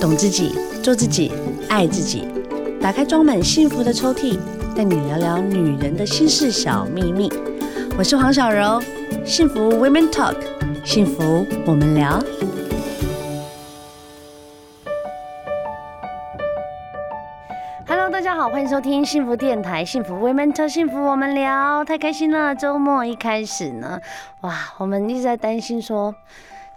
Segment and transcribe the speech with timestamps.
[0.00, 1.30] 懂自己，做自己，
[1.68, 2.26] 爱自己。
[2.80, 4.38] 打开装满幸福的抽屉，
[4.74, 7.30] 带你聊聊女人的心事小秘密。
[7.98, 8.80] 我是黄小柔，
[9.26, 10.36] 幸福 Women Talk，
[10.86, 12.18] 幸福我们聊。
[17.86, 21.84] Hello，大家好，欢迎收听幸福电台，幸福 Women Talk，幸福我们聊。
[21.84, 24.00] 太开心了，周末一开始呢，
[24.40, 26.14] 哇，我们一直在担心说。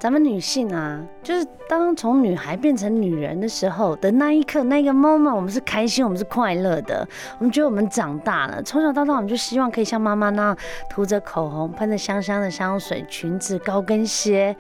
[0.03, 7.07] 咱们女性啊，就是当从女孩变成女人的时候的那一刻，那个 moment，我们是开心，我们是快乐的，
[7.39, 8.61] 我们觉得我们长大了。
[8.63, 10.57] 从小到大，我们就希望可以像妈妈那样
[10.89, 14.53] 涂着口红，喷着香香的香水，裙子、高跟鞋。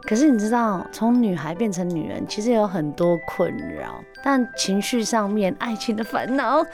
[0.00, 6.64] 可是你知道，从女孩变成女人，其实有很多困扰，但情绪上面、爱情的烦恼，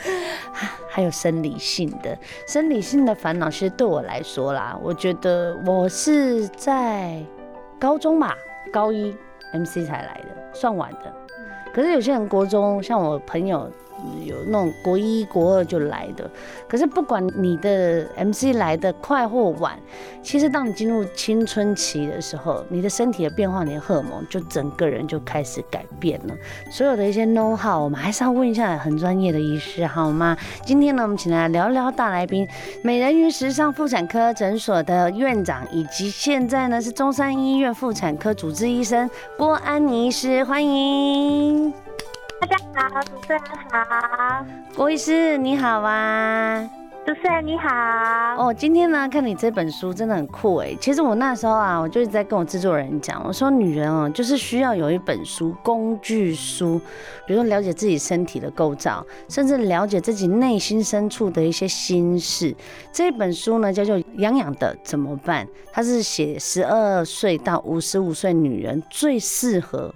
[0.89, 2.17] 还有生理性的、
[2.47, 7.21] 生理性的烦恼，其实对我来说啦，我觉得我是在。
[7.83, 8.39] 高中吧，
[8.73, 9.13] 高一
[9.53, 11.13] MC 才来的，算晚的。
[11.75, 13.69] 可是有些人国中，像我朋友。
[14.25, 16.31] 有那种国一、国二就来的，
[16.69, 19.79] 可是不管你的 MC 来的快或晚，
[20.23, 26.35] 其实当你进入青春期的时候，你的身体的变化，你的荷尔蒙就整个人就开始改变了。
[26.71, 30.37] 所有的一些 know how，我们还是要问一下很专业的医师，好吗？
[30.65, 32.47] 今天呢，我们请来聊聊大来宾，
[32.83, 41.82] 美人鱼时尚妇产科诊所的院长，以及现在呢是中山医院妇产科主治医生郭安妮医师，欢迎。
[42.43, 43.41] 大家好，主持人
[43.71, 46.69] 好，郭医师你好啊，
[47.07, 47.69] 主持人你好。
[48.37, 50.77] 哦，今天呢看你这本书真的很酷哎。
[50.81, 56.81] 其实我那时候啊，我就一直在跟我制作人讲，我说女人哦，就是需要有一本书，工具书，
[57.29, 62.53] 比如说了解自己身体的构造，甚至了解自己内心深处的一些心事。
[62.91, 69.95] 这本书呢叫做《痒痒的怎么办》，它是写十二岁到五十五岁女人最适合。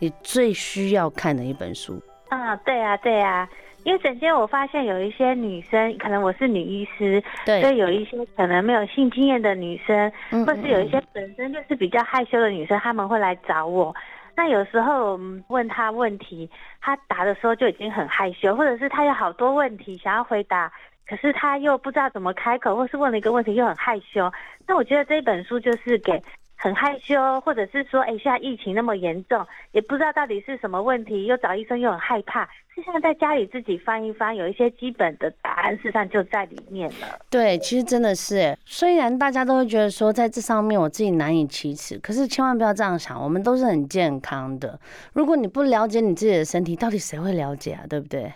[0.00, 3.48] 你最需要看的一本书啊，对啊，对啊，
[3.84, 10.10] 因为整天我发现有一些女生，可能我是女医师，对，所以有一些可能没有性经验的女生，
[10.46, 13.94] 或是有一些本身就是比较害羞的女生，她们会来找我。
[14.34, 16.48] 那有时候我们问她问题，
[16.80, 20.72] 她答的时候就已经很害羞，或者是她有好多问题想要回答，
[21.06, 24.32] 可是她又不知道怎么开口，或是问了一个问题又很害羞。
[24.66, 26.22] 那我觉得这本书就是给。
[26.62, 32.46] 很害羞，或者是说，哎，现在疫情那么严重，也不知道到底是什么问题，又找医生又很害怕。
[32.74, 37.18] 是现在在家里自己翻一翻，有一些基本的答案，事实上就在里面了。
[37.30, 44.78] 对，其实真的是，虽然大家都会觉得说，在这上面我自己难以启齿，可是千万不要这样想，我们都是很健康的。
[45.14, 47.84] 如果你不了解你自己的身体，到底谁会了解啊？
[47.88, 48.30] 对不对？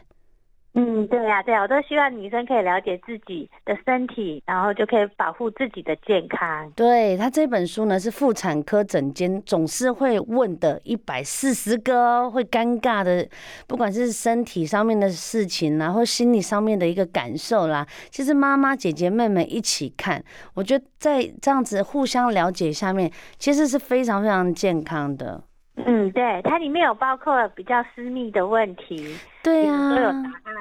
[0.77, 6.69] 嗯，对呀、对呀、我都希望女生可以了解自己的身体，然后就可以保护自己的健康。
[6.73, 13.25] 对，他这本书呢，是妇产科诊间总是会问的一百四十个会尴尬的，
[13.69, 20.21] 不管是身体上面的事情然后心理上面的一个感受啦，其实妈妈、姐姐、妹妹一起看，
[20.55, 23.09] 我觉得在这样子互相了解下面，
[23.39, 25.45] 其实是非常非常健康的。
[25.77, 30.55] 嗯，对，它里面有包括比较私密的问题，对啊，都有答案。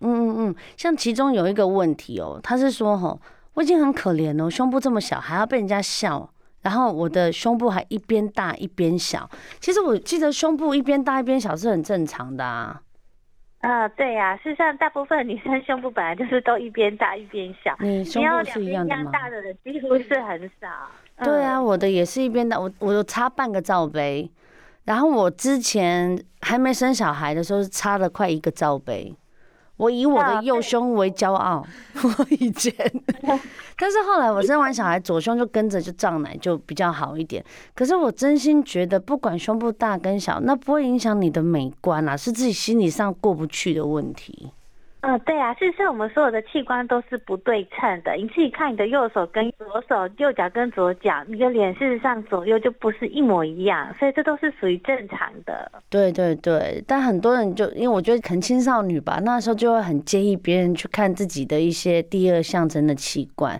[0.00, 3.20] 嗯嗯嗯，像其中有一个问题哦，他是说吼，
[3.54, 6.30] 我已经很可怜了，胸部这么小还要被人家笑，
[6.62, 9.28] 然后我的胸部还一边大一边小。
[9.60, 12.80] 其实我记得胸部一边大一边小是很正常的啊。
[13.60, 19.10] 啊，对呀、啊，事实上大部分女生胸部本来就是都一边大一边小，你胸部是一样的吗？
[19.10, 20.68] 大的人几乎是很少。
[21.22, 24.30] 对啊，我的也是一边大，我我有差半个罩杯。
[24.84, 29.14] 然后我之前还没生小孩的时候是差了快一个罩杯，
[29.76, 31.64] 我以我的右胸为骄傲。
[32.02, 32.74] 我以前，
[33.76, 37.44] 但是后来我生完小孩，左胸就跟着就胀奶，就比较好一点。
[37.74, 44.50] 可是我真心觉得，不管胸部大跟小，那不会影响你的美观啊，是自己心理上过不去的问题。
[45.02, 48.12] 嗯，对啊，事实上我们所有的器官都是不对称的。
[48.16, 55.72] 你自己看你的右手跟左手，右脚跟左脚，你的脸事实上左右就不是一模一样，所以这都是属于正常的。
[55.88, 63.58] 对对对，但很多人就因为我觉得可能青少女吧，那时候就会很介意别人去看自己的一些第二象征的器官，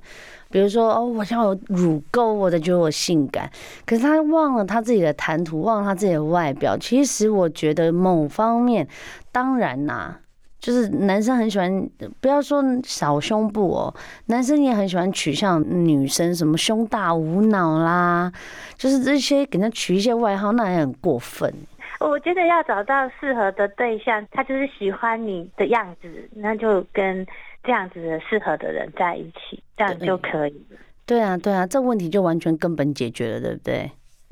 [0.50, 3.50] 比如说哦，我像有乳沟，我的觉得我性感，
[3.86, 6.76] 可是他忘了他自己的谈吐，忘了他自己的外表。
[6.76, 8.86] 其实我觉得某方面，
[9.32, 10.16] 当然呐、
[10.60, 11.90] 就是男生很喜欢，
[12.20, 13.94] 不要说小胸部哦，
[14.26, 18.30] 男生也很喜欢取笑女生什么胸大无脑啦，
[18.76, 21.52] 就是这些给他取一些外号，那也很过分。
[21.98, 27.26] 我觉得要找到适合的对象，他就是喜欢你的样子，那就跟
[27.62, 30.78] 这样子的适合的人在一起，这样就可以了。
[31.04, 33.90] 对啊，对啊，这问题就完全根本解决了，对不对？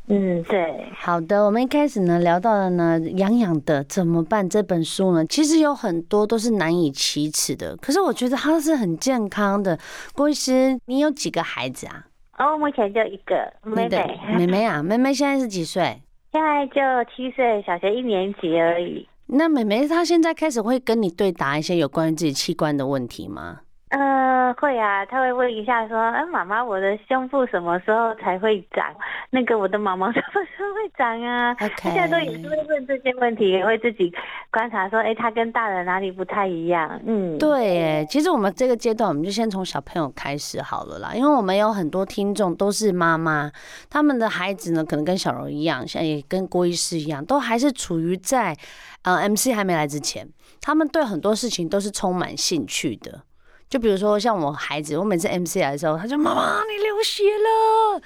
[0.09, 0.87] 嗯，对。
[0.97, 4.49] 好的，我们一开始呢聊到了呢，痒痒的怎么办？
[4.49, 9.79] 这本书呢，其实有很多都是难以启齿的，可是我觉得它是很健康的。
[10.15, 12.07] 郭医师，你有几个孩子啊？
[12.39, 14.21] 哦，目前就一个妹妹。
[14.37, 16.01] 妹妹啊，妹妹现在是几岁？
[16.33, 16.81] 现在就
[17.15, 19.07] 七岁，小学一年级而已。
[19.27, 23.61] 那妹妹她现在开始会跟你对答一些有关于自己器官的问题吗？
[23.91, 28.95] 呃，会啊，他会问一下说，哎、呃，妈妈，我的胸部什么时候才会长？
[29.31, 34.13] 那个我的毛毛什么时候会长啊.现在都也是会问这些问题，也会自己
[34.51, 37.01] 观察说，哎、欸，他跟大人哪里不太一样？
[37.07, 43.51] 嗯，对，哎，其实我们这个阶段，我们就先从小朋友开始好了啦，因为我们有很多听众都是妈妈，
[43.89, 48.55] 他们的孩子呢，可能跟小柔一样，像也跟郭医师一样，都还是处于在
[49.03, 50.29] 呃 MC 还没来之前，
[50.61, 53.23] 他们对很多事情都是充满兴趣的。
[53.69, 58.01] 就比如说像我孩子，我每次 MC 来的时候，他就妈妈你流血了，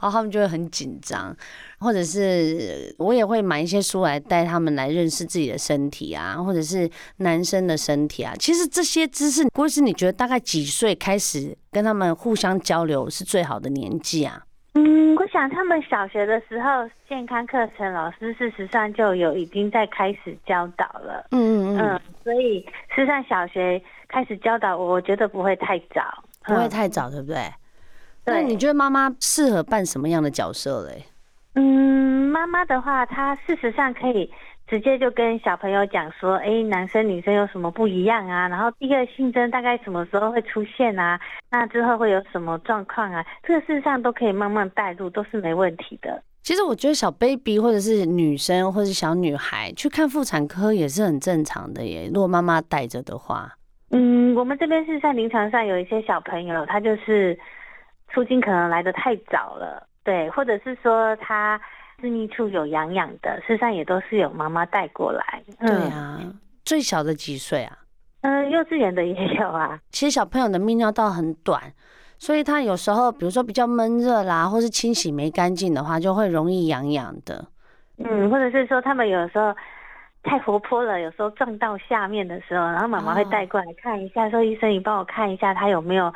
[0.00, 1.34] 然后他们就会很紧张，
[1.78, 8.34] 或者是我也会买一些书来带他们来认识自己的身体啊，或者是男生的身体啊。
[8.38, 14.42] 其实这些知识，郭是你觉得大概几岁开始跟他们互相交流是最好的年纪啊？
[14.76, 21.26] 嗯，我想他们小学的时候，健康课程老师事实上就有已经在开始教导了。
[21.32, 22.60] 嗯嗯嗯，所以
[22.94, 23.82] 事实上小学。
[24.08, 27.52] 开始教导我，我觉得不会太早，不会太早，对不对？
[28.24, 28.34] 对。
[28.36, 31.04] 那你觉得妈妈适合扮什么样的角色嘞？
[31.56, 34.32] 嗯，妈妈的话，她事实上可以
[34.66, 38.48] 直接就跟小朋友讲说，哎，男生女生有什么不一样啊？
[38.48, 41.20] 然后第一个性征大概什么时候会出现啊？
[41.50, 43.24] 那之后会有什么状况啊？
[43.44, 46.22] 这个事实上都可以慢慢带入，都是没问题的。
[46.42, 52.08] 其实我觉得小 baby 或者是女生或者是小女孩去看妇产科也是很正常的耶。
[52.12, 53.52] 如果妈妈带着的话。
[53.90, 57.38] 嗯，我们这边是在临床上有一些小朋友，他就是
[58.08, 61.60] 出经可能来的太早了，对，或者是说他
[62.00, 65.42] 私密处有痒痒的，事实上也都是有妈妈带过来。
[65.58, 66.20] 对啊，
[66.64, 67.78] 最小的几岁啊？
[68.22, 69.78] 嗯，幼稚园的也有啊。
[69.90, 71.60] 其实小朋友的泌尿道很短，
[72.18, 77.44] 所以他有时候比如说比较闷热啦，或是清洗没干净的话，就会容易痒痒的。
[77.98, 79.54] 嗯，或者是说他们有时候。
[80.28, 86.12] 太活泼了，有时候撞到下面的时候，然后妈妈会带过来看一下，说医生，你帮我看一下他有没有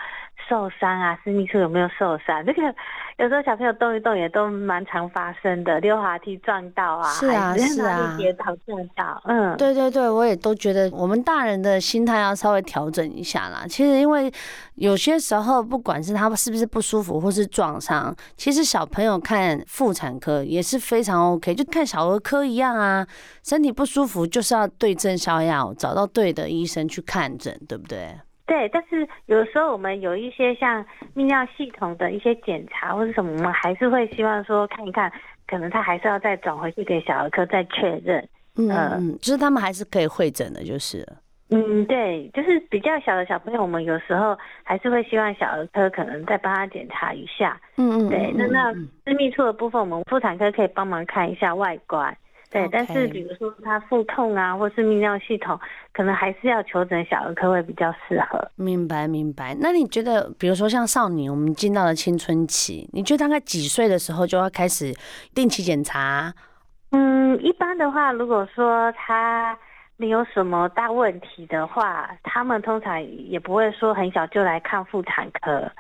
[0.49, 2.45] 受伤啊，私密处有没有受伤？
[2.45, 2.75] 这个
[3.21, 13.67] 有时候小朋友动一动也都蛮常发生的，溜滑梯撞到啊，是啊是啊，跌倒撞到，嗯，对对对，我也都觉得我们大人的心态要稍微调整一下啦。
[13.69, 14.33] 其实因为
[14.77, 23.07] 有些时候不管是他是不是不舒服或是撞伤，其实小朋友看妇产科也是非常 OK，就看小儿科一样啊，
[23.45, 28.19] 身体不舒服就是要对症下药，找到对的医生去看诊，对不对？
[28.51, 35.09] 对，但是有时候我们有一些像泌尿系统的一些检查或者什么，我们还是会希望说看一看，
[35.47, 38.29] 可能他还是要再转回去给小儿科再确认。
[38.57, 41.07] 嗯嗯，就是他们还是可以会诊的，就是。
[41.51, 47.57] 嗯，对，就是比较小的小朋友，我们有时候还是会希望小儿科可能再帮他检查一下。
[47.77, 48.75] 嗯嗯，对，那那
[49.05, 52.17] 私密处的部分，我们妇产科可以帮忙看一下外观。
[52.51, 55.57] 对，但是比如说他腹痛啊，或是泌尿系统，
[55.93, 58.51] 可能还是要求诊小儿科会比较适合。
[58.57, 59.57] 明白，明白。
[59.61, 64.93] 那你觉得，比如说像少女，我们进到了青春期，你觉得大概几岁的时候就要开始
[65.33, 66.35] 定期检查？
[66.91, 69.57] 嗯，一般的话，如果说他
[69.97, 75.71] 没有什么大问题的话，他们通常也不会说很小就来看妇产科。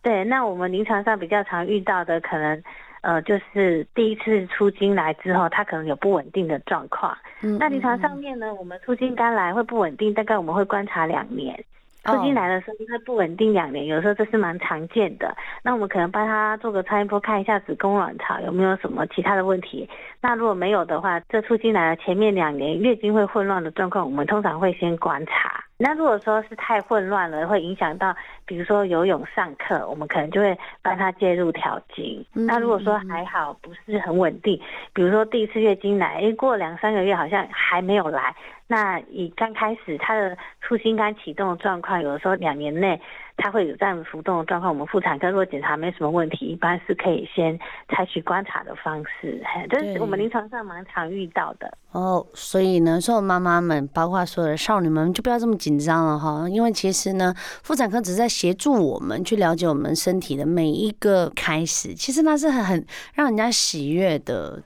[0.00, 2.62] 对，那我们临床上比较常遇到的可能。
[3.02, 7.16] 呃，就是第一次出经来之后，它可能有不稳定的状况。
[7.42, 11.64] 嗯，那临床上面呢，我们出经刚来会不稳定，大概我们会观察两年。
[12.02, 15.36] 出经来的时候，会不稳定两年，有时候这是蛮常见的。
[15.62, 19.86] 那我们可能帮他做个超音波，看一下子宫卵巢有没有什么其他的问题。
[20.22, 25.62] 那如果没有的话，这出经来的前面两年月经会混乱的状况，我们通常会先观察。
[25.82, 32.22] 那如果说是太混乱了，会影响到，比如说游泳上课，我们可能就会帮他介入调经。
[32.34, 34.60] 那如果说还好，不是很稳定，
[34.92, 43.00] 比如说第一次月经来，哎，过两三个月好像还没有来，那以刚开始他的初经刚启动的状况，有的时候两年内。
[43.42, 47.58] 他会有这样子浮动的状况，我们妇产科如果检查没什么问题，一般是可以先
[47.88, 51.72] 采取观察的方式，这是我们临床上蛮常遇到的。
[51.92, 64.62] 哦，所以呢，所有妈妈们，包括所有的少女们，就不要这么紧紧张了哈，因为其实呢，妇产科只是在协助我们去了解我们身体的每一个开始，其实那是很很让人家喜悦的。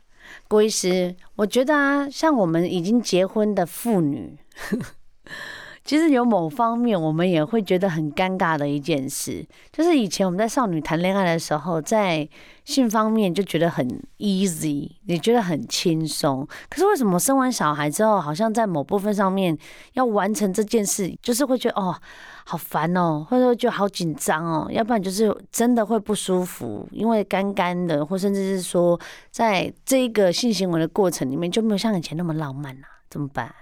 [0.48, 4.38] 郭医师，我觉得啊，像我们已经结婚的妇女。
[5.84, 12.26] 其实有某方面我们也会觉得很尴尬的一件事，就是以前我们在少女谈恋爱的时候，在
[12.64, 13.86] 性方面就觉得很
[14.16, 16.48] easy，也觉得很轻松。
[16.70, 19.56] 可是为什么生完小孩之后，好像在某部分上面
[19.92, 21.94] 要完成这件事，就是会觉得哦，
[22.46, 28.98] 好烦哦，或者说就好紧张哦，要不然就是真的会不舒服，因为干干的，或甚至是说，
[29.30, 33.54] 在这个性行为的过程里面就没有像以前那么浪漫啊，怎么办？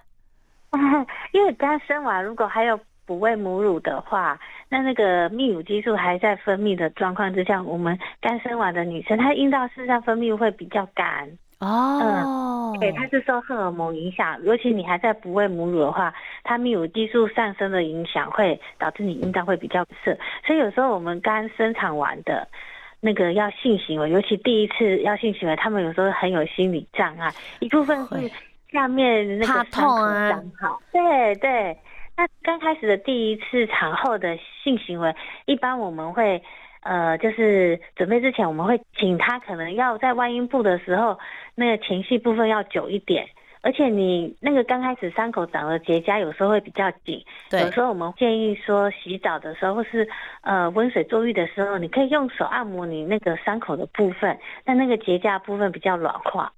[1.33, 4.39] 因为刚生完，如果还有哺喂母乳的话，
[4.69, 12.73] 那那个泌乳激素还在分泌的状况之下，我们刚生完的女生，她阴道事实上分泌会比较干哦。
[12.75, 16.15] 嗯，对，它是受荷尔蒙影响，尤其你还在哺喂母乳的话，
[16.45, 22.49] 它泌乳激素上升的影响会导致你阴道会比较涩，所以有时候我们刚生产完的
[23.01, 28.31] 那个要性行为，尤其第一次要性行为，他们有时候很有心理障碍，一部分是。
[28.73, 29.99] 下面那个伤口
[30.31, 31.77] 长好，对对。
[32.17, 35.15] 那刚开始的第一次产后的性行为，
[35.47, 36.43] 一般我们会
[36.83, 41.19] 呃，就是准备之前，我们会请他可能要在外阴部的时候，
[41.55, 43.27] 那个前戏部分要久一点。
[43.65, 47.25] 而且你那个刚开始伤口长了结痂，有时候会比较紧。
[47.49, 47.61] 对。
[47.61, 50.09] 有时候我们建议说，洗澡的时候或是
[50.41, 56.53] 呃温水坐浴的时候，你可以用手按摩你那个伤口的部分，但那个结痂部分比较软化。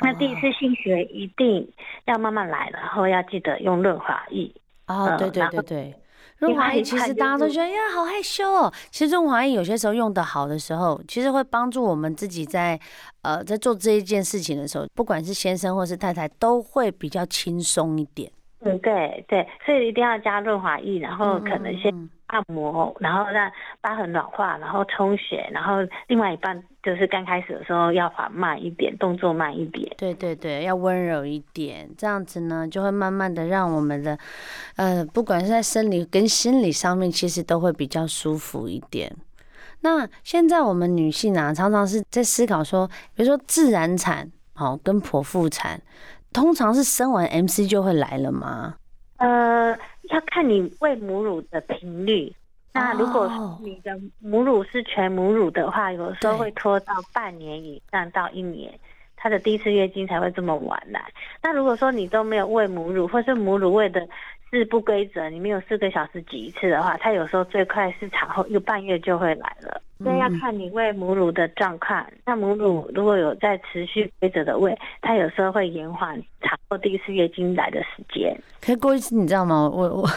[0.00, 1.70] 那第一次性学一定
[2.06, 4.52] 要慢慢来，然后要记得用润滑液。
[4.86, 5.94] 哦，对对对对，
[6.38, 8.72] 润滑液其实大家都觉得呀好害羞哦。
[8.90, 12.78] 其实润滑液有些时候用的好的时候，其实会帮助我们自己在
[13.22, 18.30] 呃在做这一件事情的时候，不管是先生或是太太，都会比较轻松一点。
[18.60, 23.50] 嗯，对对，所以一定要加润滑液，然后可能先按摩，然后让
[23.80, 25.76] 疤痕软化，然后充血，然后
[26.08, 29.94] 另外一半就是刚开始的时候要缓慢一点，动作慢一点。
[29.96, 34.18] 对对对，要温柔一点，这样子呢，就会慢慢的让我们的，
[34.76, 39.14] 呃，不管是在生理跟心理上面，其实都会比较舒服一点。
[39.80, 45.80] 那现在我们女性啊，常常是在思考说，比如说自然产，好，跟剖腹产。
[46.32, 48.74] 通常是生完 MC 就会来了吗？
[49.18, 49.78] 呃，
[50.10, 52.32] 要看你喂母乳的频率。
[52.72, 58.76] 那如果你的母乳是全母乳的话，有时候会拖到半年以上到一年，
[59.16, 61.00] 她的第一次月经才会这么晚来。
[61.40, 64.04] 那如果说你都没有喂母乳，或是母乳喂的
[64.50, 69.80] 是不规则，你没有四个小时挤一次的话，她有时候最快是产后一个半月就会来了。
[70.04, 72.04] 所以要看你喂母乳的状况。
[72.26, 78.36] 那母乳如果有在持续规则的喂，它有时候会延缓产后第一次月经来的时间。
[78.60, 79.68] 可以过一次，你知道吗？
[79.68, 80.08] 我我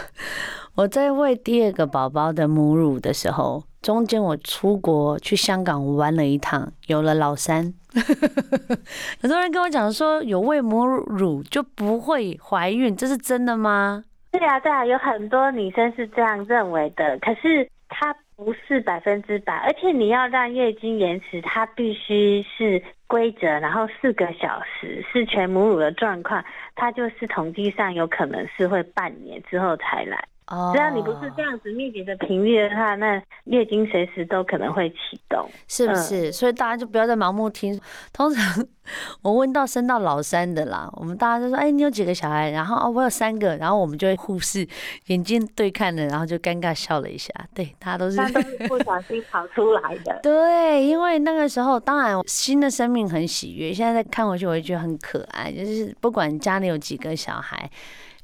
[0.75, 7.73] 我在喂第二个宝宝的母乳的时候，中间我出国去香港玩了一趟，有了老三。
[9.21, 14.03] 很多人跟我讲说，有喂母乳就不会怀孕，这是真的吗？
[14.31, 17.17] 对啊，对啊，有很多女生是这样认为的。
[17.19, 30.23] 可是它不是百分之百，而且你要让月经延迟，它必须是规则，然后四个小时是全母乳的状况，它就是统计上有可能是会半年之后才来。
[30.47, 36.29] 哦，只要你不是这样子密集的频率的话，那月经随时都可能会启动，是不是？
[36.29, 37.79] 嗯、所以大家就不要再盲目听。
[38.13, 38.65] 通常
[39.21, 43.57] 我问到生到老三的啦，我们大家就说：“哎、欸，你有几个小孩？”然后哦，我有三个。
[43.57, 44.65] 然后我们就会忽视
[45.07, 47.33] 眼睛对看了，然后就尴尬笑了一下。
[47.53, 50.17] 对，大家都是，都是 不小心跑出来的。
[50.23, 53.73] 对，因为那个时候，当然新的生命很喜悦。
[53.73, 55.51] 现在再看回去，我就觉得很可爱。
[55.51, 57.69] 就是不管家里有几个小孩。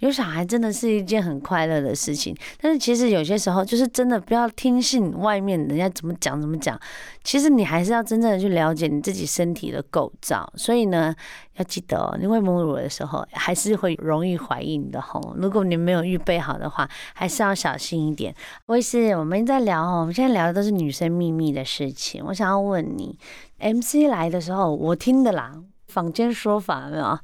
[0.03, 6.77] 有小孩真的是一件很快乐的事情，但是其实有些时候就是真的不要听信外面人家怎么讲怎么讲，
[7.23, 10.51] 其实你还是要真正的去了解你自己身体的构造。
[10.57, 11.15] 所以呢，
[11.55, 15.33] 要记得哦，你喂母乳的时候还是会容易怀孕的吼。
[15.37, 18.35] 如果你没有预备好的话，还是要小心一点。
[18.65, 22.21] 我也是，我们在聊哦，我们现在聊的都是女生秘密的事情。
[22.25, 23.17] 我想要问你
[23.57, 25.53] ，MC 来的时候，我听的啦，
[25.87, 27.17] 坊间说法没有？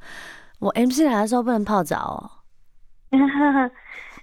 [0.60, 2.39] 我 MC 来的时候不能泡澡哦。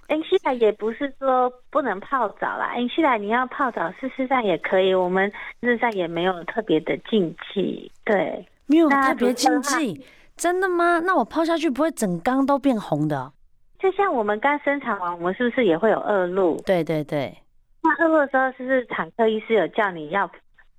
[0.07, 5.29] 恩熙来也不是说不能泡澡啦，恩熙来你要泡澡，事实上也可以，我们
[5.61, 10.05] 事实上也没有特别的禁忌，对，没有特别禁忌，
[10.37, 10.99] 真的吗？
[10.99, 13.33] 那我泡下去不会整缸都变红的？
[13.79, 16.55] 就像我们刚生产完，我们是不是也会有恶露？
[16.65, 17.37] 对对对，
[17.83, 20.31] 那恶露的时候，是不是产科医师有叫你要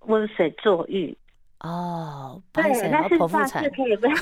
[0.07, 1.15] 温水坐浴？
[1.61, 4.15] 哦，对，那是算是可以不要。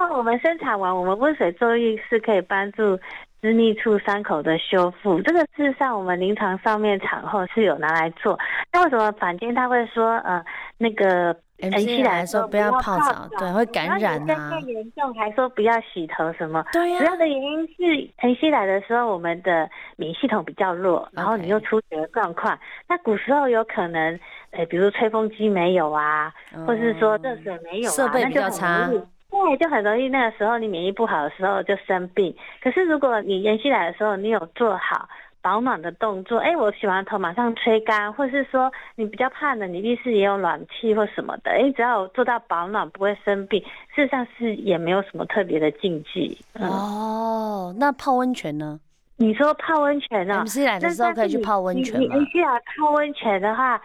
[0.00, 2.98] 那我们生产完，我们温水坐浴是可以帮助
[3.42, 5.20] 私密处伤口的修复。
[5.20, 8.38] 这个事实上，我们临床上面产后是有拿来做。
[8.72, 10.42] 那为什么坊间他会说，呃，
[10.78, 14.48] 那个 MC 来的时候不要泡澡，对，会感染啊。
[14.50, 16.64] 更严重还说不要洗头什么？
[16.72, 16.98] 对呀。
[17.00, 22.58] 主要的原因是 MC 来的时候，我们的免疫系统比较弱，然后你又出血的状况。
[22.88, 24.18] 那古时候有可能，
[24.52, 26.32] 呃，比如吹风机没有啊，
[26.66, 28.88] 或是说热水没有啊，设备比较差。
[29.30, 32.34] 对，就很容易那个时候你免疫不好的时候就生病。
[32.62, 35.08] 可是如果你 MC 来的时候你有做好。
[35.42, 43.58] 保暖的动作，哎，我洗完头马上吹干，或是说你比较怕冷，你浴室也有暖气或什么的，哎，只要做到保暖不会生病，
[43.94, 46.36] 事实上是也没有什么特别的禁忌。
[46.52, 48.78] 嗯、哦，那泡温泉呢？
[49.16, 53.80] 你说泡温泉呢、哦？MC 来的时候可以去泡温泉吗？MC 来泡温泉的话，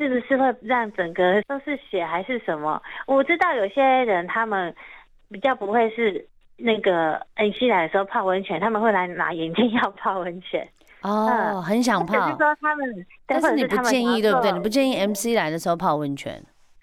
[0.00, 2.80] 是不是会让整个都是血还是什么？
[3.06, 4.74] 我知道有些人他们
[5.30, 6.26] 比较不会是
[6.56, 10.66] 那个 MC 来的时候泡温泉，他们会来拿眼睛 要泡温泉。
[11.02, 12.14] 哦，很想泡。
[12.30, 14.52] 是说他们，但是你不建议对不对？
[14.52, 16.34] 你不建议 MC 来的时候泡温泉。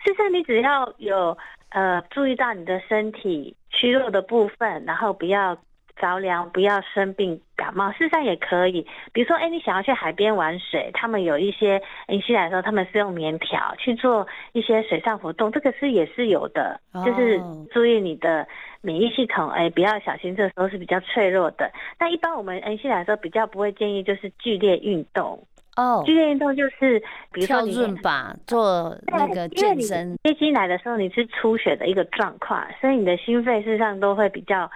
[0.05, 1.35] 事实上，你只要有
[1.69, 5.57] 呃注意到你的身体虚弱的部分，然后不要
[5.99, 8.85] 着凉，不要生病感冒，事实上也可以。
[9.11, 18.47] 比如说，哎、欸，你想要去海边玩水，他们有一些 MC 来的时候，他们是用棉条去做一些水上活动，这个是也是有的，就是注意你的。
[18.81, 21.69] 免疫系统，哎、欸，比较小心，这个时候是比较脆弱的。
[21.97, 25.43] 但一般我们 MC 来的时候比较不会建议就是剧烈运动
[25.75, 26.03] 哦。
[26.05, 26.99] 剧烈运动就是
[27.33, 30.15] 比如说你跳润吧，做那个健身。
[30.23, 34.69] 接进来的时候你是出血的一个状况，所以你的心肺事实上都会比较。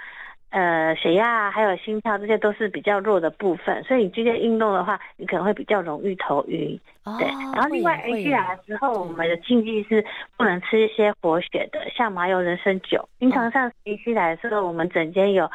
[0.51, 6.79] 呃，血压还有心跳，这些都是比较弱的部分，所以你剧烈运动的话，你可能会比较容易头晕。
[7.03, 10.05] 哦、对，然后另外 MC 来的时候，我们的禁忌是
[10.37, 13.07] 不能吃一些活血的，像麻油人参酒。
[13.17, 15.49] 平常上 MC 来的时候，我们整间有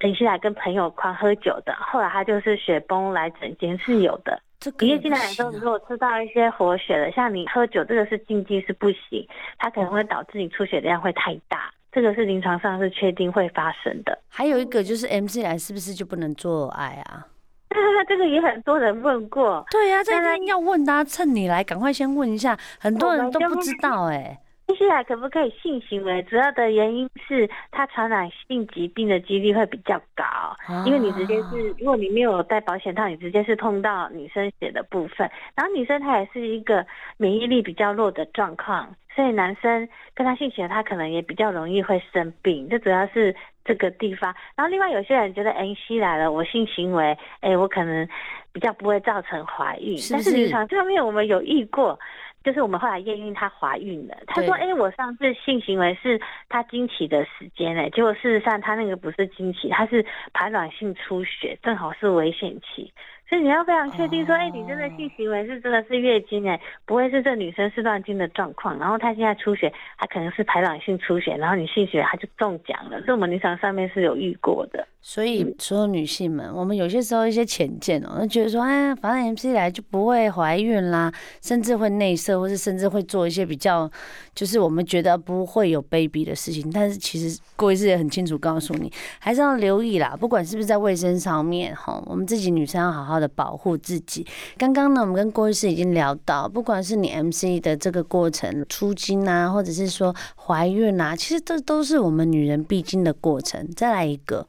[0.00, 4.38] MC 来跟朋友狂喝酒的，后来他就是血崩来整间是有的。
[4.60, 9.26] 这个、啊、你月经来的时候，如果吃到一些活血的，像你喝酒，这个是禁忌是不行，
[9.58, 11.72] 它可能会导致你出血量会太大。
[11.92, 14.18] 这个是临床上是确定会发生的。
[14.28, 17.26] 还有一个就是 MC 来是不是就不能做爱啊？
[18.08, 19.64] 这个也很多人问过。
[19.70, 24.38] 对呀、啊，这个要问大家趁你来，赶快先问一下，很多人都不知道哎、欸。
[24.72, 26.22] MC 来可不可以性行为？
[26.22, 30.24] 主要的原因是它传染性疾病的几率会比较高，
[30.66, 36.86] 啊、因为你直接是，如果你没有戴保险套，你直接是碰到女生血的部分，然后女生她也是一个
[37.18, 38.88] 免疫力比较弱的状况。
[39.14, 44.34] 所以男生跟他性行为，他可能也比较容易会生病，这主要是这个地方。
[44.56, 48.08] 然后另外有些人觉得 MC 来了，我性行为，哎、欸，我可能
[48.52, 49.96] 比较不会造成怀孕。
[49.98, 51.98] 是是，但是临床这方面我们有遇过，
[52.42, 54.16] 就是我们后来验孕她怀孕了。
[54.26, 62.92] 她说，哎、欸，我上次性行为是她经期的时间，呢，结果事实上她那个不是经期，她是排卵性出血，正好是危险期。
[63.32, 74.86] 所以你要非常确定说，哎、欸，你真的性行为是真的是月经哎，不会是这女生是乱经的状况，然后她现在出血，她可能是排卵性出血，然后你性行为她就中奖了，这我们临床上面是有遇过的。
[75.04, 81.12] 所以所有女性们，我们有些时候一些浅见哦，觉得说，哎，反正 MC 来就不会怀孕啦，
[81.42, 83.90] 甚至会内射，或是甚至会做一些比较，
[84.32, 86.70] 就是我们觉得不会有 baby 的事情。
[86.72, 94.24] 但是其实郭医师也很清楚告诉你，还是要留意啦，不管是不是在卫生上面哈，我们自己女生要好好的保护自己。
[94.56, 100.14] 刚刚呢，我们跟郭医师已经聊到，不管是你 MC 的这个过程，出经啊，或者是说
[100.46, 103.68] 怀孕啊，其实这都是我们女人必经的过程。
[103.74, 104.46] 再来一个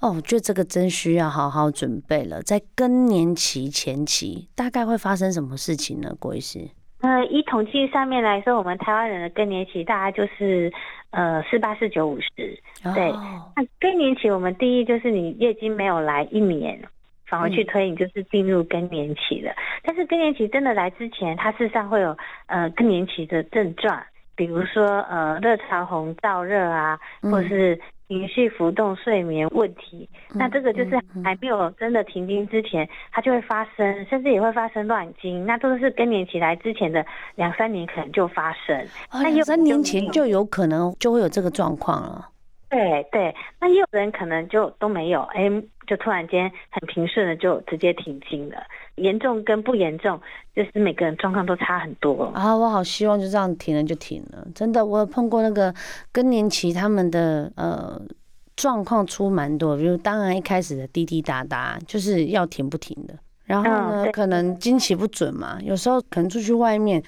[0.00, 2.42] 哦，我觉得这个真需要好好准备了。
[2.42, 6.14] 在更年期前期，大概会发生什么事情呢？
[6.18, 6.68] 郭医师？
[7.00, 10.72] 呃，以统计上面来说，我们台湾人的更年期大概就是
[11.10, 12.30] 呃四八四九五十。
[12.94, 13.10] 对，
[13.54, 16.80] 那更年期我们第一就是你月经没有来一年。
[17.28, 19.50] 反而去推，你就是进入更年期了。
[19.50, 24.00] 嗯、但是更年期真的来之前，它事实上会有呃更年期的症状，
[24.36, 27.76] 比如说呃热潮红、燥热啊，或是
[28.08, 30.08] 情绪浮动、睡眠问题。
[30.30, 35.44] 嗯、那这个就是还没有真的停经之前，它就会发生，甚至也会发生乱经。
[35.44, 38.78] 那都是更年期来之前的两三年可能就发生。
[39.10, 42.28] 哦，两三年前就有可能就会有这个状况了。
[42.76, 45.50] 对对，那也有人可能就都没有，哎，
[45.86, 48.56] 就突然间很平顺的就直接停经了。
[48.96, 50.20] 严重跟不严重，
[50.54, 52.24] 就是每个人状况都差很多。
[52.34, 55.74] 啊，我好希望就这样停了就停了，真的，我有碰过那个
[56.12, 57.98] 更年期他们的呃
[58.56, 67.02] 状况出蛮多，比如当然一开始的滴滴答答就是要停不停的，然后呢、嗯、可能经期不准嘛，有时候可能出去外面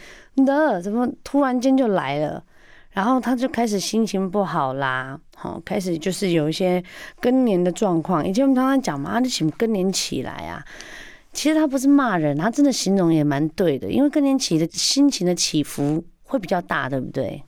[0.47, 2.43] 的怎么突然间就来了。
[2.99, 6.83] 然后他就开始心情不好啦，好，开始就是有一些
[7.21, 8.27] 更年的状况。
[8.27, 10.61] 以前我们刚刚讲嘛，你什么更年期来啊？
[11.33, 17.41] 其实他不是骂人，他真的形容也蛮对的，因为更年期的心情的起伏会比较大，对不对？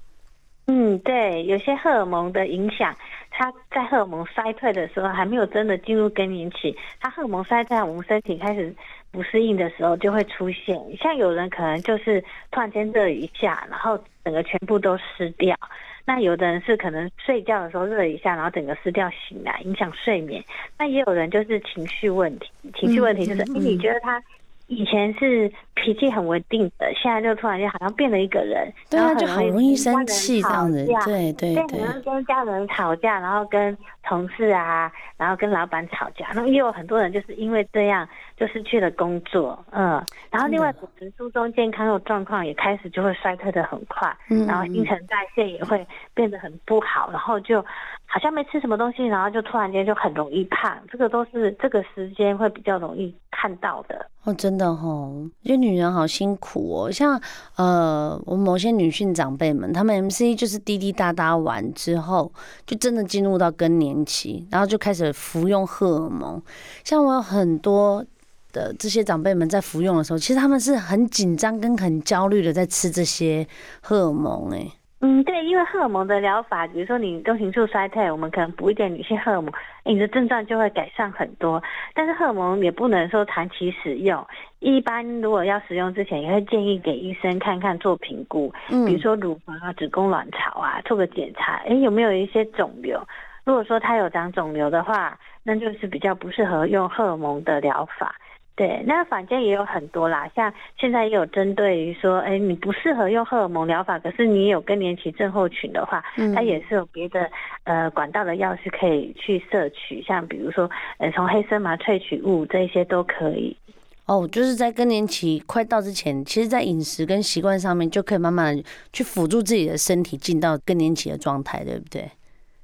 [0.69, 2.95] 嗯，对，有些荷尔蒙的影响，
[3.41, 8.71] 他在荷尔蒙衰退的时候，还没有真的进入更年期，他荷尔蒙衰退，我们身体开始
[9.11, 10.79] 不适应的时候，就会出现。
[10.99, 15.57] 像有人可能就是突然间热一下，然后整个全部都湿掉；
[16.05, 20.45] 那有的人是可能睡觉的时候热一下，然后整个湿掉醒来，影响睡眠。
[20.77, 24.23] 那也有人就是情绪问题，情绪问题就是，你觉得他？
[24.71, 47.61] 以前是脾气很稳定的，现在就突然间好像变了一个人，对啊，就很容易生气这样子，对对对，可能跟家人吵架，然后跟同事啊，然后跟老板吵架，然后也有很多人就是因为这样就失去了工作，嗯，然后另外骨质疏松健康的状况也开始就会衰退的很快，嗯，然后新陈代谢也会变得很不好，然后就
[48.07, 54.07] 好像没吃什么东西，然后就突然间就很容易胖，这个都是这个时间会比较容易看到的。
[54.25, 56.91] 哦，真的哦，因为女人好辛苦哦。
[56.91, 57.21] 像
[57.57, 62.33] 呃，我某些女性长辈们，她们 MC 就是滴滴答答完之后，
[62.67, 66.43] 就真的进入到更年期，然后就开始服用荷尔蒙。
[66.85, 68.05] 像我有很多
[68.53, 73.47] 的这些长辈们在服用的时候，其实他们是很紧张跟很焦虑的在吃这些
[73.81, 74.67] 荷尔蒙，哎。
[75.03, 79.51] 嗯，对，因为荷尔蒙的疗法，比如说你冬青素衰退，我们可能补一点女性荷尔蒙，
[79.83, 81.63] 你的症状就会改善很多。
[81.95, 84.23] 但是荷尔蒙也不能说长期使用，
[84.59, 93.03] 一般如果要使用之前，也会建议给医生看看做评估，嗯，比如说乳房啊、子宫卵巢啊，做个检查，诶，有没有一些肿瘤？
[93.45, 98.15] 如果说它有长肿瘤的话，那就是比较不适合用荷尔蒙的疗法。
[98.61, 107.27] 对，那坊间也有很多啦，像现在也有针对于说，哎，你不适合用荷尔蒙疗法，可是你有更年期症候群的话，嗯，它也是有别的
[107.65, 113.57] 呃管道的药是可以去摄取，像比如说，呃，从黑森麻萃取物这些都可以。
[114.05, 122.11] 哦，就是在更年期快到之前，其实在饮食跟习惯上面就可以慢慢去辅助自己的身体进到更年期的状态，对不对？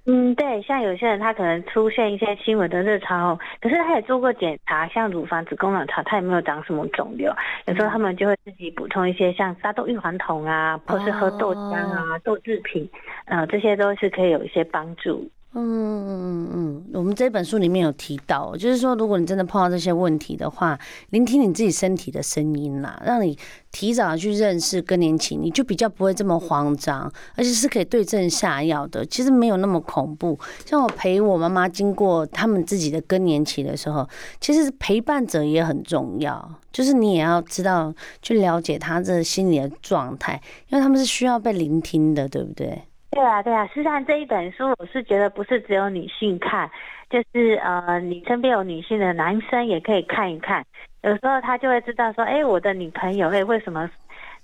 [0.09, 7.33] 嗯，对，像有些人他可能出现一些轻微的热潮，可是他也做过检查，像乳房、子宫卵巢，他也没有长什么肿瘤。
[7.67, 12.89] 有时候他们就会自己补充一些像沙豆异黄酮啊，或是喝豆浆啊、哦、豆制品，
[13.25, 15.29] 呃，这些都是可以有一些帮助。
[15.59, 23.39] 嗯嗯嗯嗯，我们这本书里面有提到，就是说，如果你真的碰到这些问题的话，聆听你自己身体的声音啦，让你
[23.73, 29.03] 提早去认识更年期，你就比较不会这么慌张，而且是可以对症下药的。
[29.07, 30.39] 其实没有那么恐怖。
[30.67, 34.07] 像我陪我妈妈经过他们自己的更年期的时候，
[34.39, 40.39] 其实陪伴者也很重要，就是你也要知道去了解他这心理的状态，
[40.69, 42.83] 因为他们是需要被聆听的，对不对？
[43.17, 46.71] 对啊，对啊，实际上这一本书，我是觉得不是只有女性看，
[47.09, 50.63] 就是呃，你身边有女性的男生也可以看一看。
[51.03, 53.89] 有时候他就会知道说，哎，我的女朋友，哎，为什么，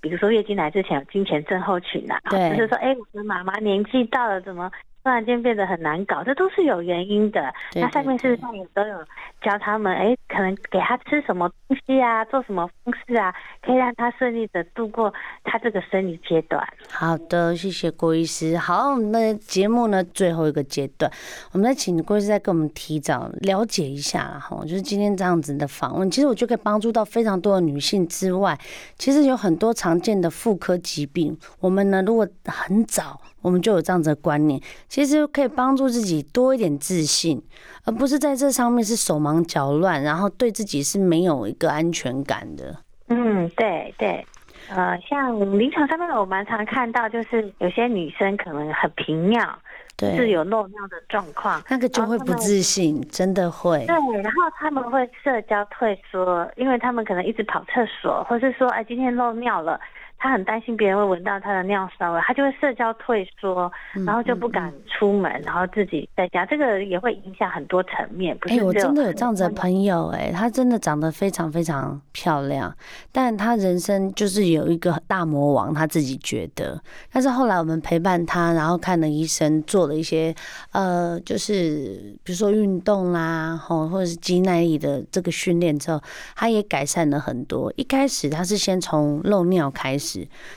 [0.01, 2.19] 比如说月经来之前有经前症候群啊？
[2.31, 4.71] 对，就是说，哎，我的妈妈年纪到了，怎么？
[5.03, 7.41] 突然间变得很难搞，这都是有原因的。
[7.73, 8.97] 对对对，那上面事实上也都有
[9.41, 15.13] 教他们，哎，可能给他吃什么东西啊，做什么方式啊，可以让他顺利的度过
[15.43, 16.65] 他这个生理阶段。
[16.89, 18.57] 好的，谢谢郭医师。
[18.57, 21.11] 好，我们的节目呢，最后一个阶段，
[21.53, 28.57] 我们再请郭医师再跟我们提早了解一下哈，就是今天这样子的访问，其实我就可以帮助到非常多的女性之外，
[28.97, 33.21] 其实有很多常见的妇科疾病，我们呢，如果很早。
[33.43, 37.43] 我们就有这样子的观念，其实可以帮助自己多一点自信，
[37.85, 42.77] 而不是在这上面是手忙脚乱，然后对自己是没有一个安全感的。
[43.09, 44.25] 嗯，对对，
[44.71, 49.59] 呃，像临床上面我蛮常看到，就是有些女生可能很频尿，
[49.97, 53.85] 对，是有漏尿的状况，那个就会不自信，真的会。
[53.87, 59.79] 对，然后他们会社交退缩，因为他们可能一直跑厕所，或是说，哎，今天漏尿了。
[60.23, 63.69] 他很担心别人会闻到他的尿骚味，他就会社交退缩，
[64.07, 68.33] 然后就不敢出门，然后自己在家，这个也会影响很多层面。
[68.43, 72.73] 哎、欸，我真的有这样子的朋友、欸，哎，他真的长得非常非常漂亮，
[73.11, 76.81] 但他人生就是有一个大魔王，他自己觉得。
[77.13, 80.33] 但是后来我们陪伴他，然后看了医生，做了一些
[80.71, 86.01] 呃，就是比如说运动啦，吼，或者是肌耐力的这个训练之后，
[86.37, 87.73] 他也改善了很多。
[87.75, 90.12] 一开始他是先从漏尿开始。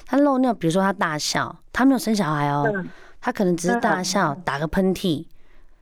[0.05, 2.65] 他漏尿，比如说他大笑，他没有生小孩哦，
[3.21, 5.25] 他可能只是大笑，打个喷嚏，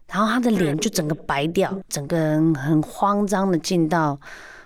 [0.08, 4.20] 然后他的脸就整个白掉，整个人很慌张的进到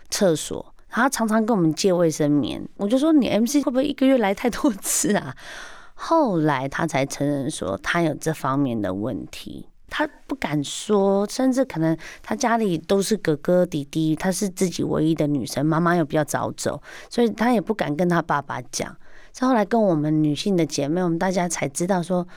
[0.09, 5.35] 厕所，然后他常常跟我们借卫生棉，我就说你 MC 会不会一个月来太多次啊？
[5.99, 9.67] 后来他才承认说他有这方面的问题。
[9.89, 18.95] 他不敢说，甚至可能他家里都是哥哥弟弟，他是自己唯一的女生，妈妈又比较早走，所以他也不敢跟他爸爸讲。
[19.31, 22.27] 再后来跟我们女性的姐妹，我们大家才知道说，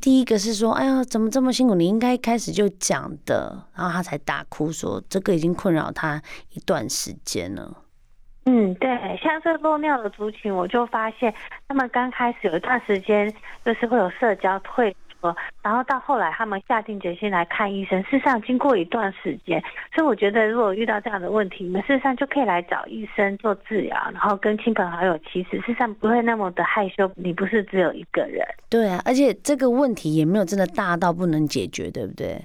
[0.00, 1.74] 第一个是说，哎呀，怎么这么辛苦？
[1.74, 7.84] 你应该一开始就讲的，然后他才大哭说，这个已经困扰他一段时间了。
[8.46, 8.88] 嗯，对，
[9.22, 11.34] 像这漏尿的族群，我就发现
[11.68, 13.30] 他们刚开始有一段时间
[13.62, 18.02] 就是会有社交退缩，然后到后来他们下定决心来看医生。
[18.04, 19.62] 事实上，经过一段时间，
[19.94, 27.10] 所以我觉得如果遇到这样的问题，你们事实上就可以来找医生做治疗，然后跟亲朋好友其实事实上不会那么的害羞。
[27.16, 32.40] 你不是只有一个人，对啊，而且这个问题也没有真的大到不能解决，对不对？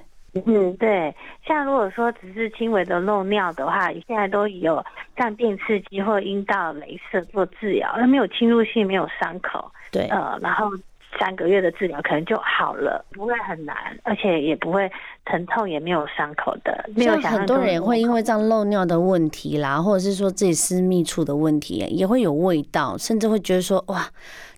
[0.47, 4.83] 嗯，对，像如果说只是轻微的漏尿的话，现在都有
[5.15, 10.71] 像电刺激或阴道镭射做治疗，那没有侵入性，没有伤口，对，呃，然后
[11.19, 14.89] 三个月的治疗可能就好了，不会很难，而且也不会
[15.25, 16.89] 疼痛，也没有伤口的。
[16.95, 24.07] 没有很多人也会因为这样漏尿的问题啦，或者是说自己私密处的问题，也会有味道，甚至会觉得说哇，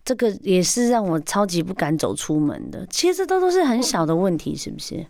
[0.03, 2.85] 这个也是让我超级不敢走出门的。
[2.89, 5.05] 其实这都都是很小的问题，是不是？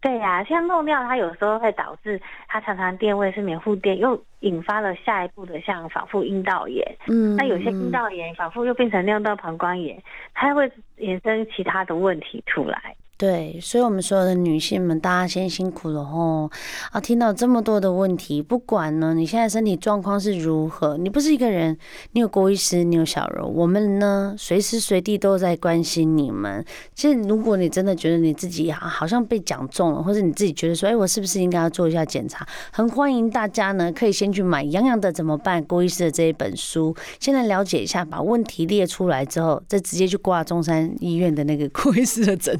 [0.00, 6.82] 对呀、啊，像漏尿，它有时候会导致它常常垫位是免护垫，又引发了下一步的像反复阴道炎。
[7.06, 10.66] 嗯，那有些阴道炎反复又变成尿道膀胱炎，它会
[10.98, 12.96] 衍生其他的问题出来。
[13.20, 16.50] 对，所以，我们所有的女性们，大家先辛苦了吼！
[16.90, 21.76] 啊，听到这么多的问题，不管呢，你现在身体状况是如何，你不是一个人，
[22.12, 26.64] 你有郭医师，你有小柔，我们呢，随时随地都在关心你们。
[26.94, 32.48] 其实，如果你真的觉得你自己好像被讲中了，或者你自己觉得说，哎，我是不是应该要做一下检查？
[32.72, 42.58] 很欢迎大家呢，可以先去买《洋洋的怎么办》郭医师的这一本书，先来了解一下，把问题列出来之后，再直接去挂中山医院的那个 郭医师的诊。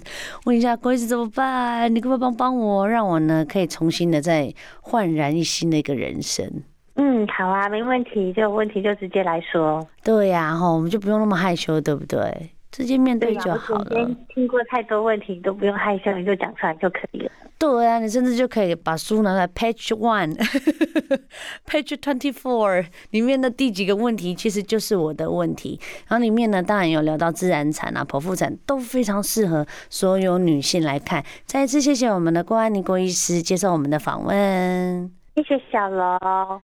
[0.51, 1.95] 问一下郭医师怎么办？
[1.95, 6.45] 你可不可以帮帮我，让我呢可以重新的再焕然一新的一个人生？
[6.97, 9.87] 嗯，好啊，没问题，这个问题就直接来说。
[10.03, 12.51] 对呀、啊，哈，我们就不用那么害羞，对不对？
[12.70, 14.11] 直接面对就好了。
[14.35, 17.30] 听过太多问题，都不用害羞，你就讲出来就可以了。
[17.59, 25.78] 对啊，你甚至就可以把书拿来，Page One，Page Twenty Four 里面的第几个问题，其实就是我的问题。
[26.09, 31.22] 然后里面呢，当然有聊到自然产啊、剖腹产，都非常适合所有女性来看。
[31.44, 36.59] 再一次谢谢我们的郭安妮郭医师接受我们的访问，谢谢小楼。